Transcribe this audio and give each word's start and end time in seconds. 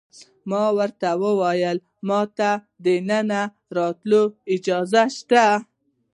ما 0.49 0.63
ورته 0.77 1.09
وویل: 1.23 1.77
ما 2.07 2.21
ته 2.37 2.51
د 2.83 2.85
دننه 2.99 3.41
راتلو 3.77 4.21
اجازه 4.53 5.03
شته؟ 5.17 5.45